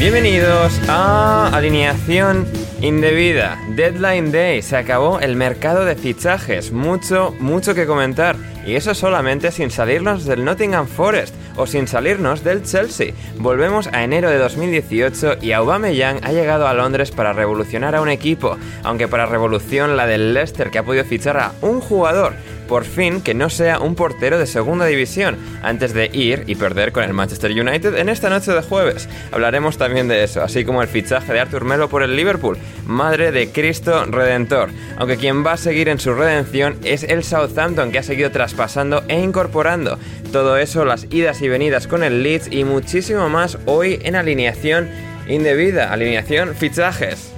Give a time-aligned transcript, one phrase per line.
[0.00, 2.46] Bienvenidos a Alineación
[2.80, 3.58] Indebida.
[3.76, 4.62] Deadline Day.
[4.62, 6.72] Se acabó el mercado de fichajes.
[6.72, 8.34] Mucho, mucho que comentar.
[8.64, 13.12] Y eso solamente sin salirnos del Nottingham Forest o sin salirnos del Chelsea.
[13.36, 18.08] Volvemos a enero de 2018 y Aubameyang ha llegado a Londres para revolucionar a un
[18.08, 22.32] equipo, aunque para revolución la del Leicester que ha podido fichar a un jugador
[22.70, 26.92] por fin que no sea un portero de segunda división, antes de ir y perder
[26.92, 29.08] con el Manchester United en esta noche de jueves.
[29.32, 33.32] Hablaremos también de eso, así como el fichaje de Artur Melo por el Liverpool, madre
[33.32, 37.98] de Cristo Redentor, aunque quien va a seguir en su redención es el Southampton que
[37.98, 39.98] ha seguido traspasando e incorporando.
[40.30, 44.88] Todo eso, las idas y venidas con el Leeds y muchísimo más hoy en alineación
[45.26, 47.32] indebida, alineación fichajes.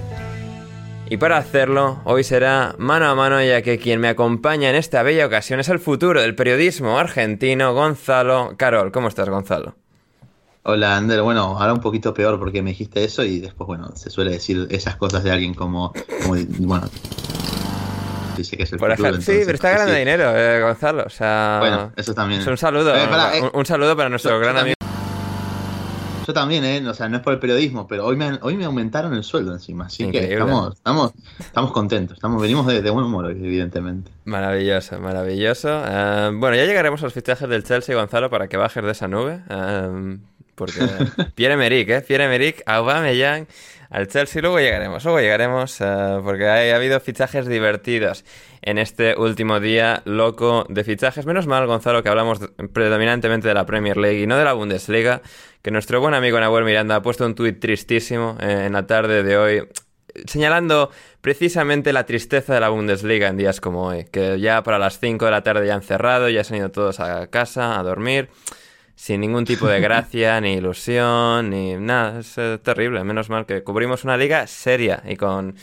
[1.13, 5.03] Y para hacerlo, hoy será mano a mano ya que quien me acompaña en esta
[5.03, 8.91] bella ocasión es el futuro del periodismo argentino, Gonzalo Carol.
[8.91, 9.75] ¿Cómo estás, Gonzalo?
[10.63, 11.21] Hola, Ander.
[11.21, 14.65] Bueno, ahora un poquito peor porque me dijiste eso y después, bueno, se suele decir
[14.71, 15.93] esas cosas de alguien como,
[16.25, 16.89] bueno,
[18.35, 21.03] dice que es el futuro, Sí, pero está ganando dinero, eh, Gonzalo.
[21.05, 22.41] O sea, bueno, eso también.
[22.41, 23.03] Es un saludo, eh,
[23.35, 24.73] eh, un, saludo para nuestro gran amigo.
[26.25, 26.87] Yo también, ¿eh?
[26.87, 29.53] O sea, no es por el periodismo, pero hoy me, hoy me aumentaron el sueldo
[29.53, 29.85] encima.
[29.85, 32.17] Así que estamos, estamos, estamos contentos.
[32.17, 34.11] Estamos, venimos de, buen humor, evidentemente.
[34.25, 35.83] Maravilloso, maravilloso.
[35.85, 39.07] Eh, bueno, ya llegaremos a los fichajes del Chelsea, Gonzalo, para que bajes de esa
[39.07, 39.41] nube.
[39.49, 40.17] Eh,
[40.55, 40.79] porque
[41.35, 42.01] Pierre Emerick, ¿eh?
[42.01, 43.47] Pierre Emerick, Aubameyang
[43.93, 44.41] al Chelsea.
[44.41, 48.25] Luego llegaremos, luego llegaremos, eh, porque ha habido fichajes divertidos
[48.63, 51.27] en este último día loco de fichajes.
[51.27, 52.39] Menos mal, Gonzalo, que hablamos
[52.73, 55.21] predominantemente de la Premier League y no de la Bundesliga,
[55.61, 59.21] que nuestro buen amigo Nahuel Miranda ha puesto un tuit tristísimo eh, en la tarde
[59.21, 59.67] de hoy
[60.25, 60.91] señalando
[61.21, 65.25] precisamente la tristeza de la Bundesliga en días como hoy, que ya para las 5
[65.25, 68.29] de la tarde ya han cerrado, ya se han ido todos a casa a dormir
[69.03, 72.21] sin ningún tipo de gracia, ni ilusión, ni nada.
[72.21, 73.03] Es eh, terrible.
[73.03, 75.55] Menos mal que cubrimos una liga seria y con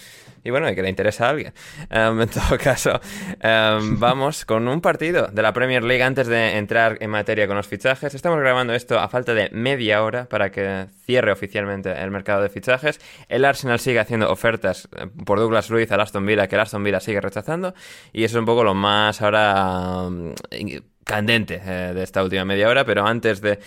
[0.45, 1.55] y bueno, y que le interesa a alguien.
[1.89, 3.01] Em, en todo caso,
[3.41, 7.57] em, vamos con un partido de la Premier League antes de entrar en materia con
[7.57, 8.15] los fichajes.
[8.15, 12.51] Estamos grabando esto a falta de media hora para que cierre oficialmente el mercado de
[12.51, 13.01] fichajes.
[13.31, 16.85] El Arsenal sigue haciendo ofertas eh, por Douglas Luiz al Aston Villa que el Aston
[16.85, 17.73] Villa sigue rechazando
[18.13, 20.09] y eso es un poco lo más ahora
[20.51, 23.59] em, candente eh, de esta última media hora, pero antes de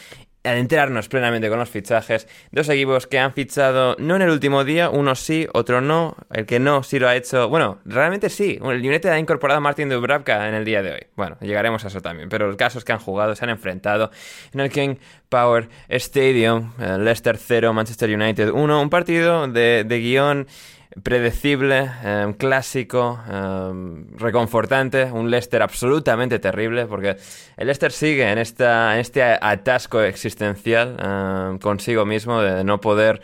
[0.46, 2.28] adentrarnos plenamente con los fichajes.
[2.52, 6.16] Dos equipos que han fichado no en el último día, uno sí, otro no.
[6.32, 7.50] El que no sí lo ha hecho.
[7.50, 8.60] Bueno, realmente sí.
[8.62, 11.08] El United ha incorporado a Martin Dubravka en el día de hoy.
[11.16, 12.30] Bueno, llegaremos a eso también.
[12.30, 14.12] Pero los casos que han jugado se han enfrentado
[14.54, 14.96] en el King
[15.30, 18.82] Power Stadium, eh, Leicester 0, Manchester United 1.
[18.82, 20.48] Un partido de, de guion
[21.02, 27.18] predecible, em, clásico, em, reconfortante, un Leicester absolutamente terrible, porque
[27.58, 33.22] el Leicester sigue en, esta, en este atasco existencial em, consigo mismo de no poder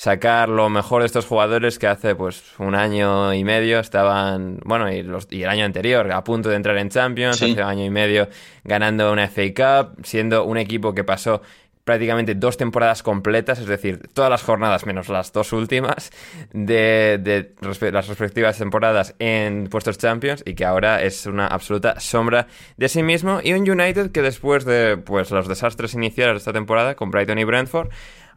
[0.00, 4.90] sacar lo mejor de estos jugadores que hace pues un año y medio estaban, bueno,
[4.90, 7.84] y, los, y el año anterior a punto de entrar en Champions, hace un año
[7.84, 8.26] y medio
[8.64, 11.42] ganando una FA Cup, siendo un equipo que pasó
[11.90, 16.12] prácticamente dos temporadas completas, es decir, todas las jornadas menos las dos últimas
[16.52, 17.50] de,
[17.92, 22.46] las respectivas temporadas en puestos Champions y que ahora es una absoluta sombra
[22.76, 23.40] de sí mismo.
[23.42, 27.40] Y un United que después de pues los desastres iniciales de esta temporada con Brighton
[27.40, 27.88] y Brentford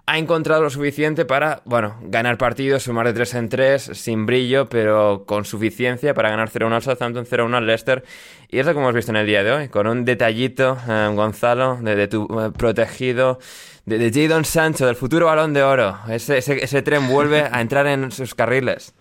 [0.05, 4.67] ha encontrado lo suficiente para, bueno, ganar partidos, sumar de 3 en 3, sin brillo,
[4.67, 8.03] pero con suficiencia para ganar 0-1 al Southampton, 0-1 al Leicester.
[8.49, 11.09] Y es lo que hemos visto en el día de hoy, con un detallito, eh,
[11.15, 13.39] Gonzalo, de, tu eh, protegido,
[13.85, 15.97] de, de Jadon Sancho, del futuro balón de oro.
[16.09, 18.93] Ese, ese, tren vuelve a entrar en sus carriles.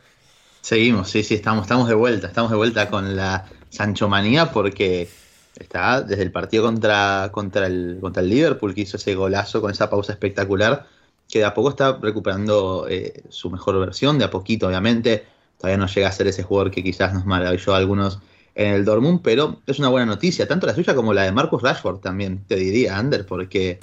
[0.60, 5.09] Seguimos, sí, sí, estamos, estamos de vuelta, estamos de vuelta con la Sancho manía porque
[5.57, 9.71] está desde el partido contra, contra, el, contra el Liverpool, que hizo ese golazo con
[9.71, 10.87] esa pausa espectacular,
[11.28, 15.25] que de a poco está recuperando eh, su mejor versión, de a poquito obviamente,
[15.59, 18.19] todavía no llega a ser ese jugador que quizás nos maravilló a algunos
[18.54, 21.63] en el Dortmund, pero es una buena noticia, tanto la suya como la de Marcus
[21.63, 23.78] Rashford también, te diría, Ander, porque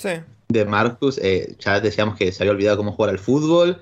[0.47, 3.81] de Marcus eh, ya decíamos que se había olvidado cómo jugar al fútbol,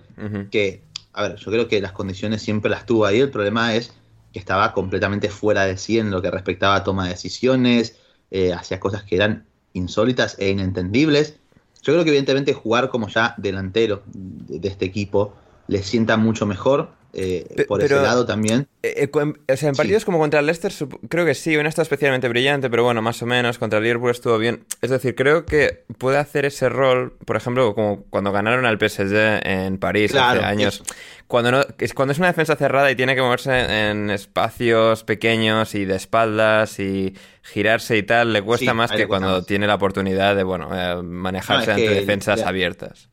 [0.50, 0.82] que,
[1.14, 3.94] a ver, yo creo que las condiciones siempre las tuvo ahí, el problema es
[4.32, 7.98] que estaba completamente fuera de sí en lo que respectaba a toma de decisiones,
[8.32, 11.38] eh, hacía cosas que eran insólitas e inentendibles.
[11.82, 15.34] Yo creo que evidentemente jugar como ya delantero de, este equipo
[15.68, 16.90] le sienta mucho mejor.
[17.14, 18.68] Eh, por ese lado también.
[18.84, 20.72] Eh, o sea, en partidos como contra el Leicester,
[21.10, 23.58] creo que sí, no está especialmente brillante, pero bueno, más o menos.
[23.58, 24.66] Contra el Liverpool estuvo bien.
[24.82, 29.42] Es decir, creo que puede hacer ese rol, por ejemplo, como cuando ganaron al PSG
[29.44, 30.84] en París hace años.
[31.28, 35.76] Cuando, no, es, cuando es una defensa cerrada y tiene que moverse en espacios pequeños
[35.76, 40.36] y de espaldas y girarse y tal, le cuesta más que cuando tiene la oportunidad
[40.36, 43.10] de, bueno, eh, manejarse ante defensas abiertas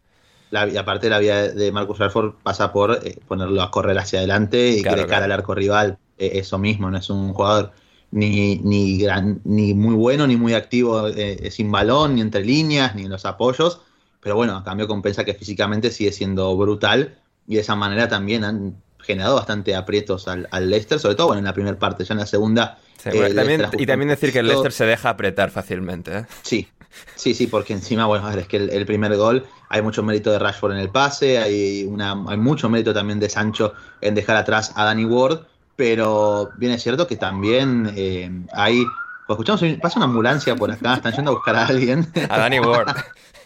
[0.55, 4.21] la, y aparte la vida de Marcus Rashford pasa por eh, ponerlo a correr hacia
[4.21, 5.25] adelante y Claro, que de cara claro.
[5.27, 5.99] al arco rival.
[6.19, 7.73] eh, eso mismo, no es un jugador
[8.11, 12.95] ni, ni, gran, ni muy bueno, ni muy activo eh, sin balón, ni entre líneas,
[12.95, 13.81] ni en los apoyos.
[14.21, 18.45] Pero bueno, a cambio compensa que físicamente sigue siendo brutal y de esa manera también
[18.45, 22.15] han generado bastante aprietos al, al Leicester, sobre todo bueno, en la primera parte, ya
[22.15, 22.79] en la segunda.
[23.03, 24.47] Sí, eh, bueno, también- y también decir que el.
[24.47, 26.19] Leicester se deja apretar fácilmente.
[26.19, 26.27] ¿eh?
[26.43, 26.69] Sí,
[27.17, 30.39] sí, sí, porque encima, bueno, es que el, el primer gol hay mucho mérito de
[30.39, 34.73] Rashford en el pase, hay, una, hay mucho mérito también de Sancho en dejar atrás
[34.77, 35.41] a Danny Ward,
[35.77, 38.85] pero bien es cierto que también eh, hay.
[39.27, 42.07] Pues escuchamos, pasa una ambulancia por acá, están yendo a buscar a alguien.
[42.29, 42.95] A Danny Ward.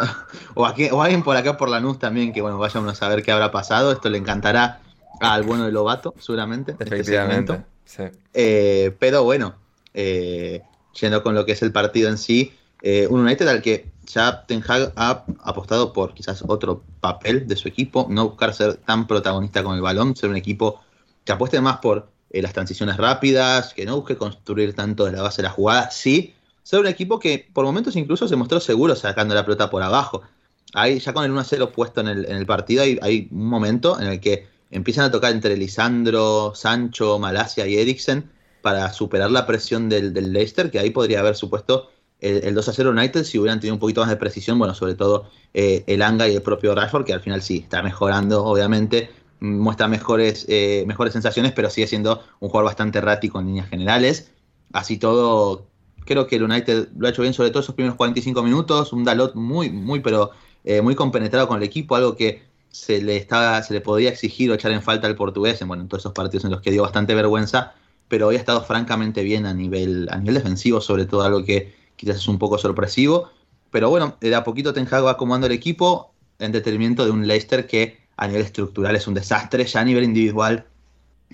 [0.54, 3.32] o, aquí, o alguien por acá por Lanús también, que bueno, vayamos a saber qué
[3.32, 3.92] habrá pasado.
[3.92, 4.80] Esto le encantará
[5.20, 6.72] al bueno de Lobato, seguramente.
[6.72, 7.64] este Efectivamente.
[7.84, 8.12] segmento.
[8.14, 8.20] Sí.
[8.34, 9.54] Eh, pero bueno,
[9.94, 10.62] eh,
[11.00, 12.52] yendo con lo que es el partido en sí,
[12.82, 17.56] eh, un United al que ya Ten Hag ha apostado por quizás otro papel de
[17.56, 20.80] su equipo, no buscar ser tan protagonista con el balón, ser un equipo
[21.24, 25.22] que apueste más por eh, las transiciones rápidas, que no busque construir tanto de la
[25.22, 28.94] base de la jugada, sí, ser un equipo que por momentos incluso se mostró seguro
[28.94, 30.22] sacando la pelota por abajo.
[30.74, 34.08] Ahí, ya con el 1-0 puesto en el, en el partido, hay, un momento en
[34.08, 38.30] el que empiezan a tocar entre Lisandro, Sancho, Malasia y Eriksen
[38.62, 42.90] para superar la presión del, Leicester, que ahí podría haber supuesto el, el 2 0
[42.90, 46.28] United si hubieran tenido un poquito más de precisión, bueno, sobre todo eh, el Anga
[46.28, 49.10] y el propio Rashford, que al final sí, está mejorando, obviamente,
[49.40, 54.30] muestra mejores, eh, mejores sensaciones, pero sigue siendo un jugador bastante errático en líneas generales.
[54.72, 55.66] Así todo,
[56.04, 59.04] creo que el United lo ha hecho bien, sobre todo esos primeros 45 minutos, un
[59.04, 60.30] Dalot muy, muy, pero
[60.64, 64.50] eh, muy compenetrado con el equipo, algo que se le estaba, se le podía exigir
[64.50, 66.70] o echar en falta al portugués, en, bueno, en todos esos partidos en los que
[66.70, 67.74] dio bastante vergüenza,
[68.08, 71.74] pero hoy ha estado francamente bien a nivel, a nivel defensivo, sobre todo algo que
[71.96, 73.30] quizás es un poco sorpresivo.
[73.70, 77.26] Pero bueno, de a poquito Ten Hag va acomodando el equipo en detrimento de un
[77.26, 80.66] Leicester que a nivel estructural es un desastre, ya a nivel individual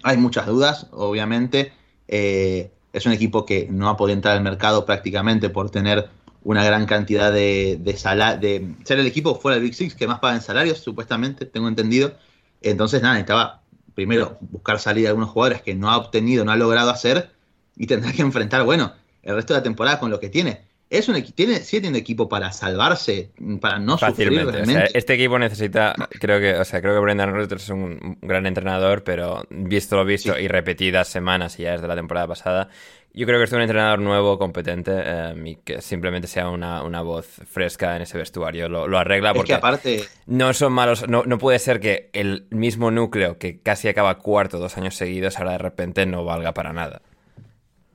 [0.02, 1.72] hay muchas dudas, obviamente.
[2.06, 6.08] Eh, es un equipo que no ha podido entrar al mercado prácticamente por tener
[6.42, 10.20] una gran cantidad de, de, de ser el equipo fuera del Big Six que más
[10.20, 12.14] paga en salarios, supuestamente, tengo entendido.
[12.62, 13.62] Entonces, nada, necesitaba
[13.94, 17.30] primero buscar salir a algunos jugadores que no ha obtenido, no ha logrado hacer,
[17.76, 18.92] y tendrá que enfrentar, bueno,
[19.22, 20.67] el resto de la temporada con lo que tiene.
[20.90, 23.30] Es un equi- tiene, sí tiene equipo para salvarse,
[23.60, 24.48] para no sufrir Fácilmente.
[24.48, 24.98] O sea, realmente.
[24.98, 29.04] este equipo necesita, creo que, o sea, creo que Brendan Rodgers es un, gran entrenador,
[29.04, 30.44] pero visto lo visto Sí.
[30.44, 32.70] y repetidas semanas y ya desde la temporada pasada,
[33.12, 37.02] yo creo que es un entrenador nuevo, competente eh, y que simplemente sea una, una
[37.02, 38.70] voz fresca en ese vestuario.
[38.70, 42.08] Lo, lo arregla es porque que aparte, no son malos, no, no puede ser que
[42.14, 46.54] el mismo núcleo que casi acaba cuarto dos años seguidos ahora de repente no valga
[46.54, 47.02] para nada.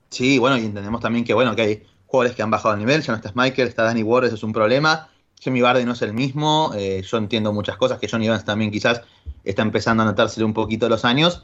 [0.10, 3.02] Sí, bueno, y entendemos también que bueno, que hay jugadores que han bajado el nivel,
[3.02, 5.10] ya no está Michael, está Danny Ward, eso es un problema.
[5.44, 8.70] Jamie Vardy no es el mismo, eh, yo entiendo muchas cosas, que Johnny Evans también
[8.70, 9.02] quizás
[9.44, 11.42] está empezando a notársele un poquito los años,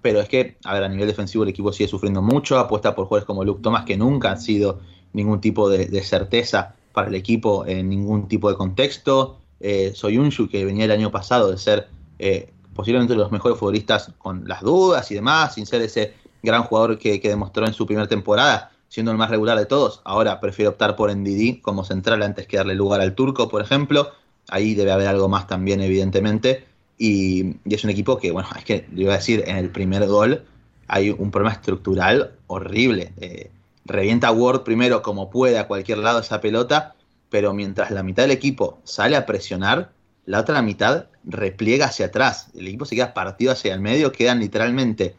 [0.00, 3.06] pero es que, a ver, a nivel defensivo el equipo sigue sufriendo mucho, apuesta por
[3.06, 4.78] jugadores como Luke Thomas, que nunca han sido
[5.12, 9.40] ningún tipo de, de certeza para el equipo en ningún tipo de contexto.
[9.58, 11.88] Eh, Soyunshu, que venía el año pasado de ser
[12.20, 16.14] eh, posiblemente uno de los mejores futbolistas con las dudas y demás, sin ser ese
[16.44, 20.02] gran jugador que demostró en su primera temporada, siendo el más regular de todos.
[20.04, 24.10] Ahora prefiere optar por Ndidi como central antes que darle lugar al turco, por ejemplo.
[24.50, 26.66] Ahí debe haber algo más también, evidentemente.
[26.98, 29.70] Y, y es un equipo que, bueno, es que le iba a decir, en el
[29.70, 30.44] primer gol
[30.88, 33.14] hay un problema estructural horrible.
[33.16, 33.50] Eh,
[33.86, 36.94] revienta Ward primero como puede a cualquier lado esa pelota,
[37.30, 39.92] pero mientras la mitad del equipo sale a presionar,
[40.26, 42.50] la otra mitad repliega hacia atrás.
[42.54, 45.16] El equipo se queda partido hacia el medio, quedan literalmente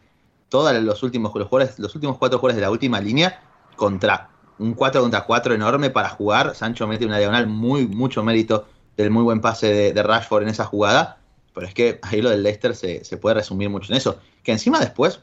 [0.48, 3.40] todos los últimos, los últimos cuatro jugadores de la última línea
[3.74, 6.54] contra un 4 contra 4 enorme para jugar.
[6.54, 8.66] Sancho mete una diagonal, muy, mucho mérito
[8.96, 11.18] del muy buen pase de, Rashford en esa jugada.
[11.52, 14.18] Pero es que ahí lo del Leicester se, se, puede resumir mucho en eso.
[14.42, 15.20] Que encima después,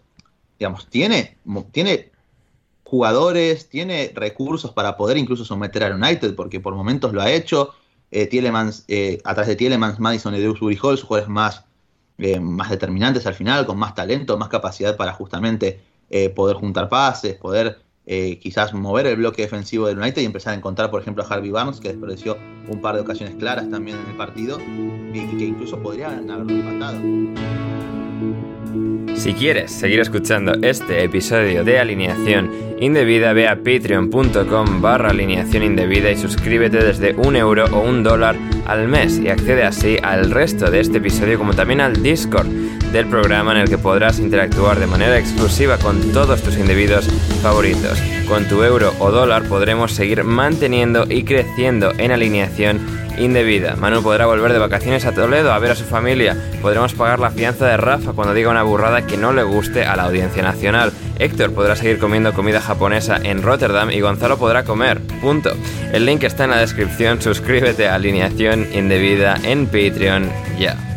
[0.59, 1.37] digamos, tiene,
[1.71, 2.11] tiene
[2.83, 7.73] jugadores, tiene recursos para poder incluso someter a United, porque por momentos lo ha hecho.
[8.11, 11.63] Eh, Tielemans, eh, atrás de Tielemans, Madison y Dewsbury Hall, sus jugadores más,
[12.17, 15.79] eh, más determinantes al final, con más talento, más capacidad para justamente
[16.13, 20.53] eh, poder juntar pases, poder eh, quizás mover el bloque defensivo del United y empezar
[20.53, 23.97] a encontrar, por ejemplo, a Harvey Barnes, que desperdició un par de ocasiones claras también
[23.97, 24.59] en el partido
[25.13, 27.70] y, que incluso podrían haberlo empatado.
[29.15, 32.49] Si quieres seguir escuchando este episodio de Alineación
[32.81, 38.35] Indebida, ve a patreon.com barra alineación indebida y suscríbete desde un euro o un dólar
[38.65, 42.47] al mes y accede así al resto de este episodio como también al Discord
[42.91, 47.05] del programa en el que podrás interactuar de manera exclusiva con todos tus individuos
[47.43, 48.01] favoritos.
[48.27, 52.79] Con tu euro o dólar podremos seguir manteniendo y creciendo en alineación
[53.17, 53.75] indebida.
[53.75, 56.37] Manu podrá volver de vacaciones a Toledo a ver a su familia.
[56.61, 59.95] Podremos pagar la fianza de Rafa cuando diga una burrada que no le guste a
[59.95, 60.91] la audiencia nacional.
[61.19, 64.99] Héctor podrá seguir comiendo comida japonesa en Rotterdam y Gonzalo podrá comer.
[65.21, 65.51] Punto.
[65.91, 67.21] El link está en la descripción.
[67.21, 70.90] Suscríbete a Alineación Indebida en Patreon ya.